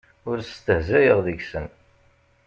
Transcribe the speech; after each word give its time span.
Ur 0.29 0.37
stehzayeɣ 0.43 1.19
deg-sen. 1.27 1.67